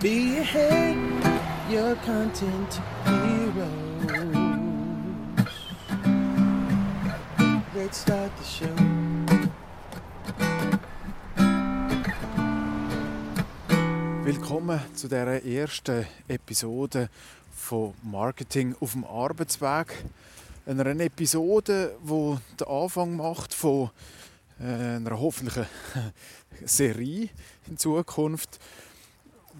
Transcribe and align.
Be 0.00 0.38
ahead, 0.38 0.96
your 1.68 1.96
content 2.06 2.80
heroes. 3.04 4.28
Let's 7.74 8.02
start 8.02 8.30
the 8.38 8.44
show. 8.44 8.68
Willkommen 14.22 14.80
zu 14.94 15.08
der 15.08 15.44
ersten 15.44 16.06
Episode 16.28 17.08
von 17.50 17.94
Marketing 18.04 18.76
auf 18.78 18.92
dem 18.92 19.04
Arbeitsweg. 19.04 20.04
Einer 20.64 20.86
Episode, 20.86 21.96
wo 22.04 22.38
der 22.60 22.68
Anfang 22.68 23.16
macht 23.16 23.52
von 23.52 23.90
äh, 24.60 24.96
einer 24.96 25.18
hoffentlichen 25.18 25.66
Serie 26.64 27.30
in 27.66 27.76
Zukunft 27.76 28.60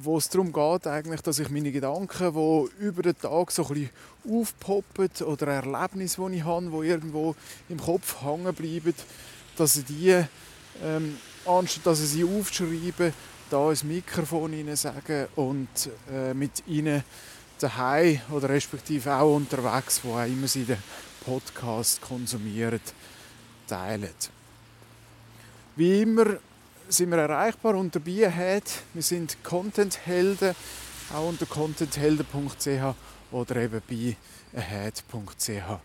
wo 0.03 0.19
es 0.19 0.29
darum 0.29 0.53
geht, 0.53 0.87
eigentlich, 0.87 1.21
dass 1.23 1.39
ich 1.39 1.51
meine 1.51 1.73
Gedanken, 1.73 2.33
die 2.33 2.85
über 2.85 3.03
den 3.03 3.19
Tag 3.19 3.51
so 3.51 3.67
ein 3.69 3.91
aufpoppen 4.29 5.11
oder 5.27 5.47
Erlebnisse, 5.49 6.29
die 6.29 6.37
ich 6.37 6.45
habe, 6.45 6.71
die 6.71 6.89
irgendwo 6.89 7.35
im 7.69 7.79
Kopf 7.79 8.23
hängen 8.23 8.55
bleiben, 8.55 8.95
dass 9.57 9.77
ich 9.77 9.85
die, 9.87 10.25
ähm, 10.83 11.17
anstatt 11.47 11.87
dass 11.87 12.01
ich 12.01 12.11
sie 12.11 12.25
aufschreibe, 12.25 13.13
da 13.51 13.71
ins 13.71 13.85
Mikrofon 13.85 14.53
ihnen 14.53 14.77
sage 14.77 15.29
und 15.37 15.69
äh, 16.13 16.35
mit 16.35 16.67
ihnen 16.67 17.03
daheim 17.59 18.21
oder 18.31 18.49
respektive 18.51 19.15
auch 19.15 19.37
unterwegs, 19.37 20.01
wo 20.05 20.17
auch 20.17 20.27
immer 20.27 20.47
sie 20.47 20.65
den 20.65 20.79
Podcast 21.25 22.01
konsumieren, 22.01 22.81
teilen. 23.67 24.15
Wie 25.77 26.03
immer 26.03 26.39
sind 26.89 27.11
wir 27.11 27.19
erreichbar 27.19 27.75
unter 27.75 28.01
Bierhead. 28.01 28.65
Wir 28.95 29.03
sind 29.03 29.37
Contenthelden, 29.45 30.55
auch 31.15 31.29
unter 31.29 31.45
contenthelden.ch 31.45 32.95
oder 33.31 33.57
eben 33.57 33.81
biehead.ch 33.83 35.81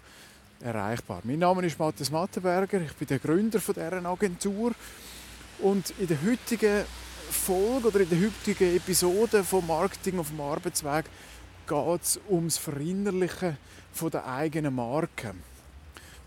erreichbar. 0.61 1.21
Mein 1.23 1.39
Name 1.39 1.65
ist 1.65 1.77
Matthias 1.77 2.09
Mattenberger, 2.09 2.81
ich 2.81 2.93
bin 2.93 3.07
der 3.07 3.19
Gründer 3.19 3.59
von 3.59 3.75
dieser 3.75 4.05
Agentur 4.05 4.71
und 5.59 5.93
in 5.99 6.07
der 6.07 6.17
heutigen 6.25 6.85
Folge 7.29 7.87
oder 7.87 7.99
in 7.99 8.09
der 8.09 8.19
heutigen 8.21 8.75
Episode 8.77 9.43
von 9.43 9.67
Marketing 9.67 10.19
auf 10.19 10.29
dem 10.29 10.39
Arbeitsweg 10.39 11.05
geht 11.67 12.01
es 12.01 12.19
ums 12.29 12.57
Verinnerlichen 12.57 13.57
der 14.01 14.25
eigenen 14.25 14.75
Marke. 14.75 15.33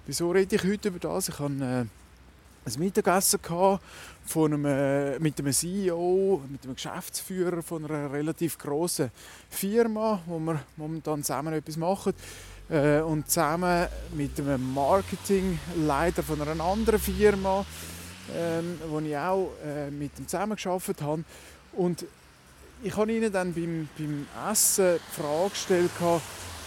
Wieso 0.06 0.30
rede 0.30 0.56
ich 0.56 0.64
heute 0.64 0.88
über 0.88 0.98
das? 0.98 1.30
Ich 1.30 1.38
habe 1.38 1.54
äh, 1.54 2.05
ein 2.66 2.80
Mittagessen 2.80 3.38
von 4.26 4.52
einem, 4.52 4.64
äh, 4.64 5.18
mit 5.20 5.38
einem 5.38 5.52
CEO, 5.52 6.42
mit 6.50 6.64
einem 6.64 6.74
Geschäftsführer 6.74 7.62
von 7.62 7.84
einer 7.84 8.12
relativ 8.12 8.58
großen 8.58 9.10
Firma, 9.48 10.20
wo 10.26 10.40
wir 10.40 10.60
momentan 10.76 11.22
zusammen 11.22 11.54
etwas 11.54 11.76
machen. 11.76 12.12
Äh, 12.68 13.00
und 13.02 13.30
zusammen 13.30 13.86
mit 14.14 14.40
einem 14.40 14.74
Marketingleiter 14.74 16.24
von 16.24 16.42
einer 16.42 16.62
anderen 16.64 16.98
Firma, 16.98 17.64
ähm, 18.34 18.80
wo 18.88 18.98
ich 18.98 19.16
auch 19.16 19.52
äh, 19.64 19.88
mit 19.92 20.18
ihm 20.18 20.26
zusammengearbeitet 20.26 21.02
habe. 21.02 21.24
Und 21.74 22.04
ich 22.82 22.96
habe 22.96 23.12
ihnen 23.12 23.32
dann 23.32 23.54
beim, 23.54 23.88
beim 23.96 24.26
Essen 24.50 24.96
die 24.96 25.20
Frage 25.20 25.50
gestellt, 25.50 25.90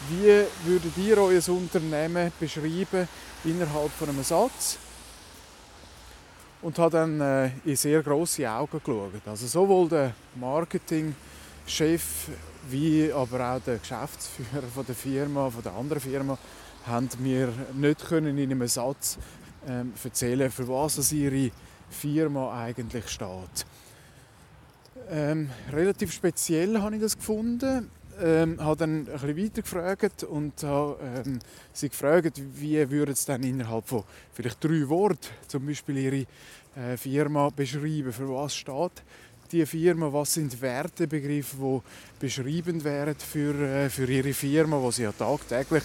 wie 0.10 0.46
würdet 0.66 0.98
ihr 0.98 1.18
euer 1.18 1.50
Unternehmen 1.50 2.32
beschreiben 2.40 3.10
innerhalb 3.44 3.92
von 3.92 4.08
einem 4.08 4.24
Satz? 4.24 4.78
Und 6.62 6.78
habe 6.78 6.92
dann 6.92 7.22
äh, 7.22 7.52
in 7.66 7.76
sehr 7.76 8.04
grosse 8.04 8.50
Augen 8.50 8.80
geschaut. 8.84 9.22
Also 9.26 9.48
sowohl 9.48 9.88
der 9.90 10.14
Marketingchef 10.36 11.16
wie 12.70 13.12
aber 13.12 13.56
auch 13.56 13.62
der 13.62 13.78
Geschäftsführer 13.78 14.68
von 14.74 14.86
der 14.86 14.96
Firma, 14.96 15.50
von 15.50 15.64
der 15.64 15.74
anderen 15.74 16.02
Firma, 16.02 16.38
haben 16.86 17.10
mir 17.20 17.52
nicht 17.74 18.08
können 18.08 18.38
in 18.38 18.52
einem 18.52 18.68
Satz 18.68 19.18
ähm, 19.68 19.94
erzählen, 20.04 20.52
für 20.52 20.68
was 20.68 21.12
ihre 21.12 21.52
Firma 21.90 22.62
eigentlich 22.62 23.08
steht. 23.10 23.66
Ähm, 25.10 25.50
relativ 25.72 26.12
speziell 26.12 26.80
habe 26.80 26.96
ich 26.96 27.02
das 27.02 27.18
gefunden 27.18 27.90
ähm, 28.22 28.60
habe 28.60 28.78
dann 28.78 29.08
ein 29.08 29.38
weiter 29.38 29.62
gefragt 29.62 30.24
und 30.24 30.64
habe 30.64 30.98
ähm, 31.26 31.40
sie 31.74 31.90
gefragt, 31.90 32.42
wie 32.56 32.90
würden 32.90 33.16
sie 33.16 33.26
dann 33.28 33.44
innerhalb 33.44 33.88
von 33.88 34.04
vielleicht 34.34 34.64
drei 34.64 34.88
Worten 34.88 35.28
zum 35.48 35.66
Beispiel 35.66 35.98
ihre 35.98 36.26
äh, 36.76 36.98
Firma 36.98 37.50
beschreiben, 37.50 38.12
für 38.12 38.30
was 38.30 38.56
steht 38.56 39.04
die 39.52 39.66
Firma, 39.66 40.14
was 40.14 40.34
sind 40.34 40.62
Wertebegriffe, 40.62 41.58
die 41.58 41.82
beschreibend 42.20 42.84
wären 42.84 43.16
für, 43.16 43.56
äh, 43.56 43.90
für 43.90 44.06
ihre 44.06 44.34
Firma, 44.34 44.80
wo 44.80 44.92
sie 44.92 45.04
ja 45.04 45.12
tagtäglich 45.12 45.84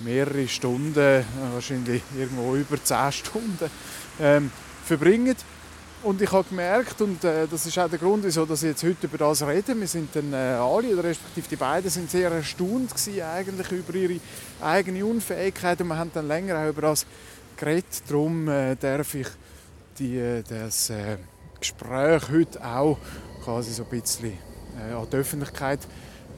mehrere 0.00 0.48
Stunden, 0.48 0.98
äh, 0.98 1.22
wahrscheinlich 1.52 2.02
irgendwo 2.18 2.56
über 2.56 2.82
zehn 2.82 3.12
Stunden 3.12 3.70
ähm, 4.20 4.50
verbringen. 4.84 5.36
Und 6.02 6.22
ich 6.22 6.30
habe 6.30 6.48
gemerkt, 6.48 7.00
und 7.00 7.24
äh, 7.24 7.46
das 7.48 7.66
ist 7.66 7.78
auch 7.78 7.88
der 7.88 7.98
Grund, 7.98 8.22
wieso 8.24 8.44
dass 8.44 8.62
ich 8.62 8.68
jetzt 8.68 8.84
heute 8.84 9.06
über 9.06 9.18
das 9.18 9.42
rede, 9.42 9.78
wir 9.78 9.88
sind 9.88 10.14
dann 10.14 10.32
äh, 10.32 10.36
alle, 10.36 10.92
oder 10.92 11.04
respektive 11.04 11.48
die 11.48 11.56
beiden, 11.56 11.90
sind 11.90 12.10
sehr 12.10 12.30
erstaunt 12.30 12.94
gewesen, 12.94 13.22
eigentlich 13.22 13.72
über 13.72 13.94
ihre 13.94 14.20
eigene 14.60 15.04
Unfähigkeit 15.04 15.80
und 15.80 15.88
wir 15.88 15.98
haben 15.98 16.10
dann 16.14 16.28
länger 16.28 16.58
auch 16.58 16.68
über 16.68 16.82
das 16.82 17.06
geredet. 17.56 18.02
Darum 18.08 18.48
äh, 18.48 18.76
darf 18.76 19.14
ich 19.14 19.26
die, 19.98 20.18
äh, 20.18 20.42
das 20.42 20.90
äh, 20.90 21.16
Gespräch 21.58 22.22
heute 22.30 22.64
auch 22.64 22.98
quasi 23.42 23.72
so 23.72 23.84
ein 23.84 24.00
bisschen 24.00 24.34
äh, 24.78 24.92
an 24.92 25.06
die 25.10 25.16
Öffentlichkeit 25.16 25.80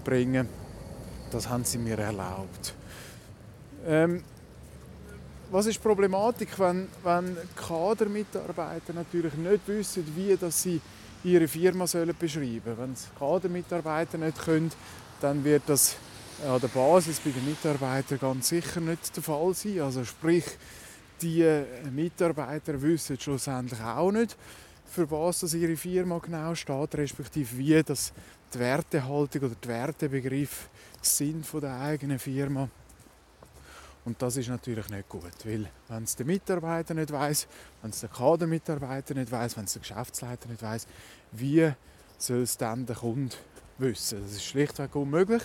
bringen. 0.04 0.48
Das 1.30 1.48
haben 1.48 1.64
sie 1.64 1.78
mir 1.78 1.98
erlaubt. 1.98 2.74
Ähm, 3.86 4.22
was 5.50 5.66
ist 5.66 5.78
die 5.78 5.82
Problematik, 5.82 6.58
wenn, 6.58 6.88
wenn 7.02 7.36
Kadermitarbeiter 7.56 8.92
natürlich 8.92 9.34
nicht 9.34 9.66
wissen, 9.66 10.04
wie 10.14 10.36
dass 10.36 10.62
sie 10.62 10.80
ihre 11.24 11.48
Firma 11.48 11.86
sollen 11.86 12.14
beschreiben 12.18 12.62
sollen? 12.64 12.78
Wenn 12.78 12.94
Kadermitarbeiter 13.18 14.18
nicht 14.18 14.38
können, 14.38 14.70
dann 15.20 15.42
wird 15.44 15.62
das 15.66 15.96
an 16.46 16.60
der 16.60 16.68
Basis 16.68 17.20
bei 17.20 17.30
den 17.30 17.44
Mitarbeitern 17.44 18.18
ganz 18.18 18.48
sicher 18.48 18.80
nicht 18.80 19.16
der 19.16 19.22
Fall 19.22 19.54
sein. 19.54 19.80
Also 19.80 20.04
sprich, 20.04 20.44
die 21.20 21.64
Mitarbeiter 21.90 22.80
wissen 22.80 23.18
schlussendlich 23.18 23.80
auch 23.80 24.12
nicht, 24.12 24.36
für 24.86 25.10
was 25.10 25.40
das 25.40 25.54
ihre 25.54 25.76
Firma 25.76 26.18
genau 26.18 26.54
steht, 26.54 26.94
respektive 26.94 27.58
wie 27.58 27.82
das 27.82 28.12
die 28.54 28.58
Wertehaltung 28.60 29.42
oder 29.42 29.56
die 29.62 29.68
Wertebegriff 29.68 30.68
sind 31.02 31.44
von 31.44 31.60
der 31.60 31.78
eigenen 31.80 32.18
Firma. 32.18 32.68
Und 34.08 34.22
das 34.22 34.38
ist 34.38 34.48
natürlich 34.48 34.88
nicht 34.88 35.06
gut, 35.06 35.44
weil 35.44 35.68
wenn 35.88 36.04
es 36.04 36.16
der 36.16 36.24
Mitarbeiter 36.24 36.94
nicht 36.94 37.12
weiß, 37.12 37.46
wenn 37.82 37.90
es 37.90 38.00
der 38.00 38.08
Kadermitarbeiter 38.08 39.12
nicht 39.12 39.30
weiß, 39.30 39.58
wenn 39.58 39.64
es 39.64 39.74
der 39.74 39.82
Geschäftsleiter 39.82 40.48
nicht 40.48 40.62
weiß, 40.62 40.86
wie 41.32 41.70
soll 42.16 42.40
es 42.40 42.56
dann 42.56 42.86
der 42.86 42.96
Kunde 42.96 43.36
wissen? 43.76 44.22
Das 44.22 44.32
ist 44.32 44.44
schlichtweg 44.44 44.96
unmöglich. 44.96 45.42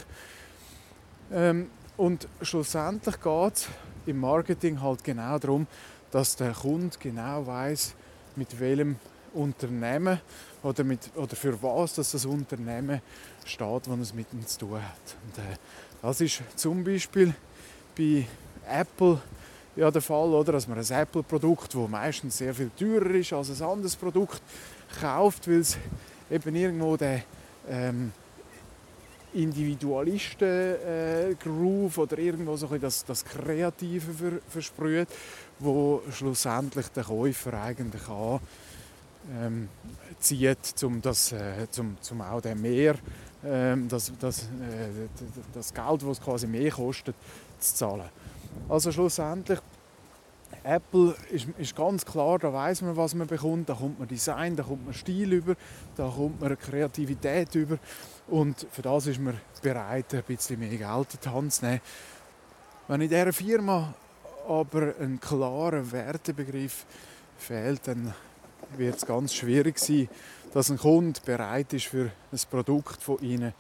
Ähm, 1.29 1.71
und 1.97 2.29
schlussendlich 2.41 3.19
geht 3.19 3.53
es 3.53 3.67
im 4.05 4.21
Marketing 4.21 4.81
halt 4.81 5.03
genau 5.03 5.37
darum, 5.37 5.67
dass 6.09 6.37
der 6.37 6.53
Kunde 6.53 6.97
genau 6.97 7.45
weiß, 7.45 7.95
mit 8.37 8.57
welchem 8.61 8.95
Unternehmen 9.33 10.21
oder, 10.61 10.85
mit, 10.85 11.11
oder 11.17 11.35
für 11.35 11.61
was 11.61 11.95
dass 11.95 12.13
das 12.13 12.25
Unternehmen 12.25 13.01
steht, 13.43 13.89
wenn 13.89 13.99
es 13.99 14.13
mit 14.13 14.31
ihm 14.31 14.47
zu 14.47 14.59
tun 14.59 14.81
hat. 14.81 15.17
Und, 15.25 15.43
äh, 15.43 15.57
das 16.01 16.21
ist 16.21 16.41
zum 16.55 16.81
Beispiel 16.81 17.33
bei 17.97 18.25
Apple 18.69 19.21
ja 19.75 19.91
der 19.91 20.01
Fall, 20.01 20.29
oder? 20.29 20.53
dass 20.53 20.67
man 20.67 20.77
ein 20.77 20.85
Apple-Produkt, 20.85 21.75
das 21.75 21.89
meistens 21.89 22.37
sehr 22.37 22.53
viel 22.53 22.69
teurer 22.77 23.15
ist 23.15 23.33
als 23.33 23.49
ein 23.49 23.61
anderes 23.67 23.95
Produkt, 23.95 24.43
kauft, 24.99 25.47
weil 25.47 25.61
es 25.61 25.79
eben 26.29 26.55
irgendwo 26.55 26.95
den 26.97 27.23
ähm, 27.69 28.11
Individualisten-Groove 29.33 31.97
oder 31.97 32.19
irgendwo 32.19 32.55
so 32.55 32.67
das, 32.77 33.03
das 33.03 33.25
Kreative 33.25 34.13
ver 34.13 34.33
versprüht, 34.47 35.07
wo 35.59 36.03
schlussendlich 36.11 36.87
der 36.89 37.03
Käufer 37.03 37.59
eigentlich 37.61 38.07
an 38.07 38.39
ähm, 39.31 39.69
zieht, 40.19 40.83
um 40.83 41.01
das, 41.01 41.31
äh, 41.31 41.67
zum, 41.71 41.97
zum 42.01 42.21
auch 42.21 42.41
den 42.41 42.61
mehr, 42.61 42.95
ähm, 43.43 43.87
das, 43.87 44.11
das, 44.19 44.43
äh, 44.43 45.07
das 45.53 45.73
Geld, 45.73 46.01
das 46.01 46.09
es 46.09 46.21
quasi 46.21 46.45
mehr 46.45 46.71
kostet, 46.71 47.15
zu 47.59 47.75
zahlen. 47.75 48.09
Also 48.69 48.91
schlussendlich, 48.91 49.59
Apple 50.63 51.15
ist, 51.31 51.47
ist 51.57 51.75
ganz 51.75 52.05
klar, 52.05 52.39
da 52.39 52.53
weiß 52.53 52.83
man, 52.83 52.95
was 52.95 53.13
man 53.15 53.27
bekommt. 53.27 53.69
Da 53.69 53.73
kommt 53.73 53.99
man 53.99 54.07
Design, 54.07 54.55
da 54.55 54.63
kommt 54.63 54.85
man 54.85 54.93
Stil 54.93 55.33
über, 55.33 55.55
da 55.95 56.09
kommt 56.09 56.39
man 56.41 56.57
Kreativität 56.57 57.53
über. 57.55 57.77
Und 58.27 58.65
für 58.71 58.81
das 58.81 59.07
ist 59.07 59.19
man 59.19 59.39
bereit, 59.61 60.13
ein 60.13 60.23
bisschen 60.23 60.59
mehr 60.59 60.69
Geld 60.69 61.13
in 61.13 61.19
die 61.23 61.29
Hand 61.29 61.53
zu 61.53 61.65
nehmen. 61.65 61.81
Wenn 62.87 63.01
in 63.01 63.09
dieser 63.09 63.33
Firma 63.33 63.93
aber 64.47 64.93
ein 64.99 65.19
klarer 65.19 65.91
Wertebegriff 65.91 66.85
fehlt, 67.37 67.87
dann 67.87 68.13
wird 68.77 68.95
es 68.95 69.05
ganz 69.05 69.33
schwierig 69.33 69.79
sein, 69.79 70.09
dass 70.53 70.69
ein 70.69 70.77
Kunde 70.77 71.19
bereit 71.25 71.73
ist, 71.73 71.85
für 71.85 72.11
ein 72.31 72.39
Produkt 72.49 73.01
von 73.01 73.19
Ihnen 73.19 73.53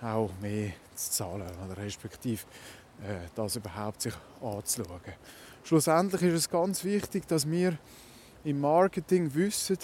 auch 0.00 0.30
mehr 0.40 0.72
zu 0.94 1.10
zahlen 1.10 1.42
respektive 1.76 2.42
das 3.34 3.56
überhaupt 3.56 4.02
sich 4.02 4.14
anzuschauen. 4.42 5.00
Schlussendlich 5.64 6.22
ist 6.22 6.34
es 6.34 6.50
ganz 6.50 6.82
wichtig, 6.84 7.26
dass 7.26 7.48
wir 7.48 7.78
im 8.44 8.60
Marketing 8.60 9.32
wissen, 9.34 9.78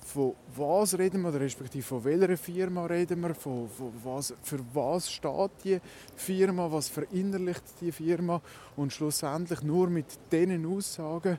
von 0.00 0.34
was 0.56 0.98
reden 0.98 1.22
wir, 1.22 1.32
respektive 1.32 1.84
von 1.84 2.02
welcher 2.04 2.36
Firma 2.36 2.86
reden 2.86 3.20
wir, 3.20 3.34
von, 3.34 3.68
von 3.68 3.92
was, 4.02 4.34
für 4.42 4.58
was 4.74 5.10
steht 5.10 5.50
die 5.62 5.80
Firma, 6.16 6.70
was 6.70 6.88
verinnerlicht 6.88 7.62
die 7.80 7.92
Firma 7.92 8.40
und 8.76 8.92
schlussendlich 8.92 9.62
nur 9.62 9.88
mit 9.88 10.06
diesen 10.32 10.66
Aussagen 10.66 11.38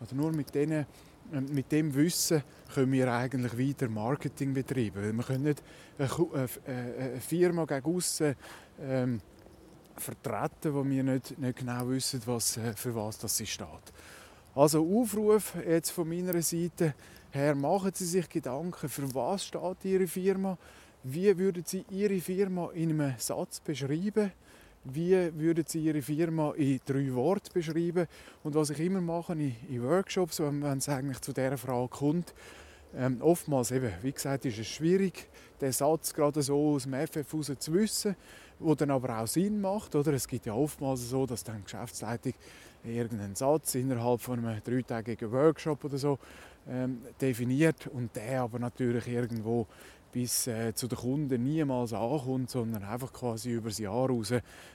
oder 0.00 0.14
nur 0.14 0.32
mit, 0.32 0.54
denen, 0.54 0.86
äh, 1.32 1.40
mit 1.40 1.70
dem 1.70 1.94
Wissen 1.94 2.42
können 2.72 2.92
wir 2.92 3.12
eigentlich 3.12 3.58
weiter 3.58 3.88
Marketing 3.90 4.54
betreiben. 4.54 5.14
Wir 5.14 5.24
können 5.24 5.44
nicht 5.44 5.62
eine, 5.98 6.48
eine 6.66 7.20
Firma 7.20 7.66
gegen 7.66 7.96
aussen 7.96 8.34
ähm, 8.80 9.20
vertreten, 10.00 10.74
wo 10.74 10.84
wir 10.84 11.02
nicht, 11.02 11.38
nicht 11.38 11.58
genau 11.58 11.88
wissen, 11.88 12.20
was, 12.26 12.56
äh, 12.56 12.72
für 12.74 12.94
was 12.94 13.18
das 13.18 13.36
sie 13.36 13.46
steht. 13.46 13.66
Also 14.54 14.86
Aufruf 14.86 15.54
jetzt 15.66 15.90
von 15.90 16.08
meiner 16.08 16.40
Seite. 16.40 16.94
Her, 17.30 17.54
machen 17.54 17.90
Sie 17.92 18.06
sich 18.06 18.28
Gedanken, 18.28 18.88
für 18.88 19.14
was 19.14 19.46
steht 19.46 19.84
Ihre 19.84 20.06
Firma, 20.06 20.56
wie 21.02 21.36
würden 21.36 21.64
Sie 21.66 21.84
Ihre 21.90 22.18
Firma 22.20 22.70
in 22.72 22.98
einem 22.98 23.14
Satz 23.18 23.60
beschreiben, 23.60 24.32
wie 24.84 25.30
würden 25.34 25.64
Sie 25.66 25.80
Ihre 25.80 26.00
Firma 26.00 26.52
in 26.52 26.80
drei 26.86 27.12
Worten 27.12 27.52
beschreiben? 27.52 28.06
Und 28.42 28.54
was 28.54 28.70
ich 28.70 28.80
immer 28.80 29.00
mache 29.00 29.34
in, 29.34 29.82
Workshops, 29.82 30.40
wenn 30.40 30.62
es 30.62 30.88
eigentlich 30.88 31.20
zu 31.20 31.32
dieser 31.32 31.58
Frage 31.58 31.88
kommt, 31.88 32.32
ähm, 32.96 33.20
oftmals 33.20 33.70
eben, 33.70 33.92
wie 34.02 34.12
gesagt, 34.12 34.44
ist 34.46 34.58
es 34.58 34.66
schwierig, 34.66 35.28
den 35.60 35.72
Satz 35.72 36.14
gerade 36.14 36.42
so 36.42 36.74
aus 36.74 36.84
dem 36.84 36.94
FF 36.94 37.34
raus 37.34 37.52
zu 37.58 37.72
wissen, 37.74 38.16
wo 38.58 38.74
dann 38.74 38.90
aber 38.90 39.20
auch 39.20 39.26
Sinn 39.26 39.60
macht. 39.60 39.94
Oder? 39.94 40.14
Es 40.14 40.26
gibt 40.26 40.46
ja 40.46 40.54
oftmals 40.54 41.08
so, 41.08 41.26
dass 41.26 41.44
dann 41.44 41.58
die 41.58 41.64
Geschäftsleitung 41.64 42.32
irgendeinen 42.84 43.34
Satz 43.34 43.74
innerhalb 43.74 44.20
von 44.20 44.44
einem 44.44 44.62
dreitägigen 44.62 45.30
Workshop 45.30 45.84
oder 45.84 45.98
so 45.98 46.18
ähm, 46.68 47.02
definiert 47.20 47.86
und 47.88 48.14
der 48.16 48.42
aber 48.42 48.58
natürlich 48.58 49.08
irgendwo 49.08 49.66
bis 50.16 50.46
äh, 50.46 50.74
zu 50.74 50.88
den 50.88 50.96
Kunden 50.96 51.42
niemals 51.42 51.92
ankommt, 51.92 52.48
sondern 52.48 52.82
einfach 52.84 53.12
quasi 53.12 53.50
über 53.50 53.68
das 53.68 53.76
Jahr 53.76 54.08
raus 54.08 54.32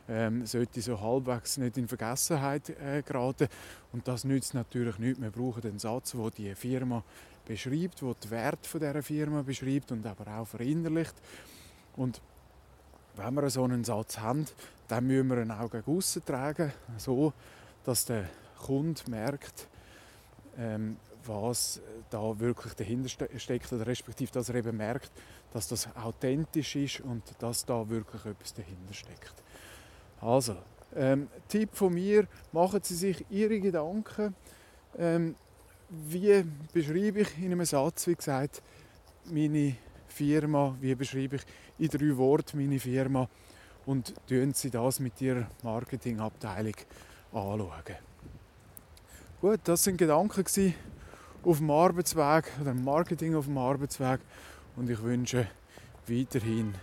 ähm, 0.08 0.46
sollte 0.46 0.80
so 0.82 1.02
halbwegs 1.02 1.58
nicht 1.58 1.78
in 1.80 1.88
Vergessenheit 1.88 2.70
äh, 2.70 3.02
geraten. 3.02 3.48
Und 3.92 4.08
das 4.08 4.24
nützt 4.24 4.54
natürlich 4.54 5.00
nicht. 5.00 5.20
Wir 5.20 5.32
brauchen 5.32 5.64
einen 5.64 5.80
Satz, 5.80 6.14
wo 6.14 6.30
die 6.30 6.54
Firma 6.54 7.04
beschreibt, 7.44 8.04
wo 8.04 8.14
den 8.14 8.30
Wert 8.30 8.68
von 8.68 8.82
dieser 8.82 9.02
Firma 9.02 9.42
beschreibt 9.42 9.92
und 9.92 10.06
aber 10.06 10.28
auch 10.32 10.46
verinnerlicht. 10.46 11.16
Und 11.96 12.22
wenn 13.16 13.34
wir 13.34 13.50
so 13.50 13.64
einen 13.64 13.84
Satz 13.84 14.20
haben, 14.20 14.46
dann 14.90 15.08
müssen 15.08 15.28
wir 15.30 15.42
ihn 15.42 15.50
auch 15.50 15.72
gegen 15.72 16.04
tragen, 16.24 16.72
so 16.98 17.34
dass 17.84 18.06
der 18.06 18.30
Kunde 18.60 19.02
merkt, 19.10 19.68
ähm, 20.56 20.98
was 21.26 21.82
da 22.10 22.40
wirklich 22.40 22.74
dahinter 22.74 23.10
steckt, 23.10 23.72
oder 23.74 23.86
respektive, 23.86 24.32
dass 24.32 24.50
er 24.50 24.56
eben 24.56 24.78
merkt, 24.78 25.12
dass 25.54 25.68
das 25.68 25.88
authentisch 25.96 26.76
ist 26.76 27.02
und 27.02 27.24
dass 27.40 27.66
da 27.66 27.88
wirklich 27.88 28.26
etwas 28.26 28.54
dahinter 28.54 28.94
steckt. 28.94 29.34
Also, 30.20 30.58
ähm, 30.96 31.28
Tipp 31.48 31.70
von 31.74 31.94
mir, 31.94 32.28
machen 32.52 32.82
Sie 32.84 32.96
sich 32.96 33.26
Ihre 33.30 33.60
Gedanken, 33.60 34.36
ähm, 34.98 35.36
wie 35.90 36.46
beschreibe 36.74 37.22
ich 37.22 37.38
in 37.38 37.52
einem 37.52 37.66
Satz, 37.66 38.08
wie 38.08 38.16
gesagt, 38.16 38.62
meine 39.26 39.76
Firma, 40.08 40.76
wie 40.80 40.96
beschreibe 40.96 41.38
ich 41.38 41.44
in 41.80 41.88
drei 41.90 42.18
Worten 42.18 42.58
meine 42.60 42.80
Firma 42.80 43.28
und 43.86 44.14
tun 44.28 44.54
Sie 44.54 44.70
das 44.70 45.00
mit 45.00 45.20
Ihrer 45.22 45.50
Marketingabteilung 45.64 46.76
anschauen. 47.32 47.96
Gut, 49.42 49.62
das 49.64 49.84
sind 49.84 49.98
Gedanken 49.98 50.44
auf 51.44 51.58
dem 51.58 51.72
Arbeitsweg 51.72 52.46
oder 52.62 52.74
Marketing 52.74 53.36
auf 53.36 53.46
dem 53.46 53.58
Arbeitsweg 53.58 54.20
und 54.76 54.90
ich 54.90 55.02
wünsche 55.02 55.48
weiterhin 56.08 56.74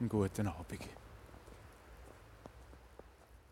einen 0.00 0.08
guten 0.08 0.48
Abend. 0.48 1.01